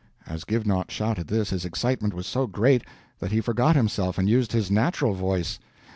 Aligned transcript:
As 0.25 0.45
Givenaught 0.45 0.89
shouted 0.89 1.27
this, 1.27 1.51
his 1.51 1.63
excitement 1.63 2.15
was 2.15 2.25
so 2.25 2.47
great 2.47 2.83
that 3.19 3.31
he 3.31 3.39
forgot 3.39 3.75
himself 3.75 4.17
and 4.17 4.27
used 4.27 4.51
his 4.51 4.71
natural 4.71 5.13
voice. 5.13 5.59